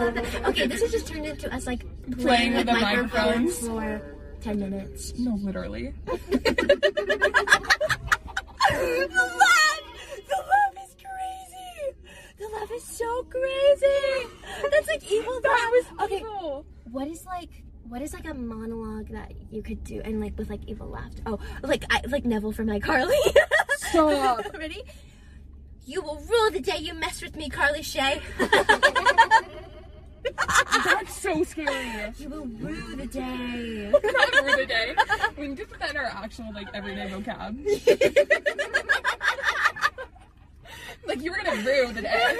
[0.00, 0.44] I love it.
[0.46, 1.80] Okay, this has just turned into us like
[2.12, 4.02] playing, Playing with with the microphones microphones.
[4.02, 5.18] for 10 minutes.
[5.18, 5.92] No, literally.
[6.06, 6.16] the
[8.72, 9.82] love!
[10.28, 11.94] The love is crazy!
[12.38, 14.28] The love is so crazy!
[14.70, 15.40] That's like evil.
[15.42, 16.16] That was okay.
[16.20, 16.66] evil.
[16.90, 17.50] What is like
[17.88, 21.22] what is like a monologue that you could do and like with like evil laughter?
[21.26, 23.18] Oh, like I like Nevel from iCarly.
[23.78, 24.46] Stop.
[24.56, 24.82] Ready?
[25.86, 28.20] You will rule the day you mess with me, Carly Shay.
[31.50, 32.12] Scary.
[32.18, 33.90] you will rue the day.
[33.90, 34.02] Not
[34.44, 34.94] rue the day.
[35.36, 37.66] We need to put that in our actual like everyday vocab.
[41.06, 42.36] like you were gonna rue the day.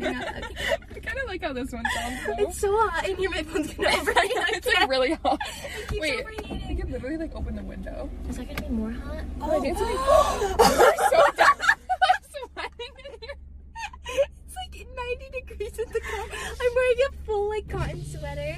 [0.00, 0.16] Turning.
[0.16, 2.26] I kind of like how this one sounds.
[2.26, 2.34] Though.
[2.38, 4.32] It's so hot in here, my phone's gonna overheat.
[4.34, 5.40] It's like really hot.
[5.88, 6.70] keeps Wait, overheating.
[6.70, 8.08] you could literally like open the window.
[8.28, 9.24] Is that gonna be more hot?
[9.40, 9.98] Oh, I think it's like
[11.10, 11.60] so dark.
[11.62, 13.36] I'm sweating in here.
[14.46, 16.26] it's like 90 degrees in the car.
[16.60, 18.56] I'm wearing a full like cotton sweater.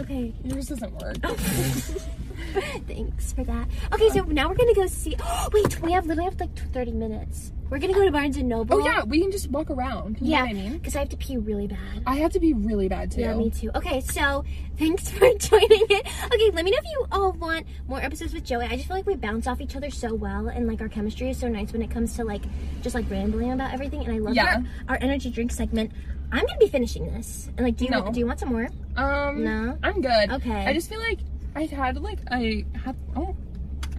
[0.00, 0.32] Okay.
[0.44, 1.16] Yours doesn't work.
[2.86, 3.68] Thanks for that.
[3.92, 5.16] Okay, so now we're gonna go see.
[5.52, 7.52] wait, we have literally have like 30 minutes.
[7.70, 8.76] We're gonna go to Barnes and Noble.
[8.80, 10.18] Oh yeah, we can just walk around.
[10.20, 10.42] You yeah.
[10.44, 10.72] I mean?
[10.78, 12.02] Because I have to pee really bad.
[12.06, 13.20] I have to be really bad too.
[13.20, 13.70] Yeah, me too.
[13.74, 14.44] Okay, so
[14.78, 16.06] thanks for joining it.
[16.32, 18.64] Okay, let me know if you all want more episodes with Joey.
[18.64, 21.28] I just feel like we bounce off each other so well, and like our chemistry
[21.30, 22.42] is so nice when it comes to like
[22.82, 24.02] just like rambling about everything.
[24.04, 24.62] And I love Yeah.
[24.88, 25.92] our, our energy drink segment.
[26.32, 27.48] I'm gonna be finishing this.
[27.56, 28.10] And like, do you No.
[28.10, 28.68] do you want some more?
[28.96, 29.78] Um, No?
[29.82, 30.30] I'm good.
[30.30, 30.64] Okay.
[30.66, 31.18] I just feel like
[31.54, 33.34] I had like I had oh,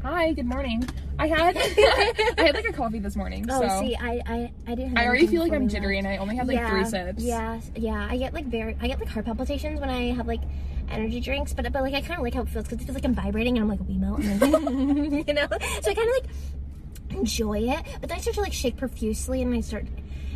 [0.04, 0.88] hi, good morning.
[1.18, 1.58] I had
[2.38, 4.89] I had like a coffee this morning, Oh, so see, I I I didn't.
[4.95, 7.22] Have I already feel like I'm jittery and I only had like three sips.
[7.24, 8.08] Yeah, yeah.
[8.10, 10.41] I get like very, I get like heart palpitations when I have like
[10.89, 12.95] energy drinks, but but like I kind of like how it feels because it feels
[12.95, 15.47] like I'm vibrating and I'm like a wee melt, and then, you know.
[15.82, 19.41] So I kind of like enjoy it, but then I start to like shake profusely
[19.41, 19.86] and I start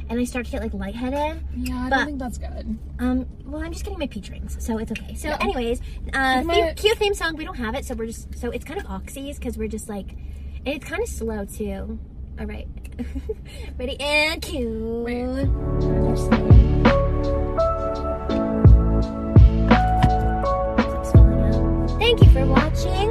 [0.10, 1.44] and I start to get like lightheaded.
[1.56, 2.78] Yeah, I but, don't think that's good.
[3.00, 5.16] Um, well, I'm just getting my peach rings, so it's okay.
[5.16, 5.38] So, yeah.
[5.42, 5.82] anyways,
[6.14, 7.36] uh, theme, cute theme song.
[7.36, 9.90] We don't have it, so we're just so it's kind of oxys because we're just
[9.90, 10.16] like,
[10.66, 12.00] it's kind of slow too.
[12.40, 12.68] All right,
[13.78, 15.50] ready and cute.
[22.00, 23.10] Thank you for watching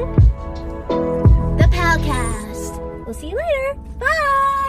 [1.56, 3.04] the Palcast.
[3.04, 3.80] We'll see you later.
[3.98, 4.61] Bye.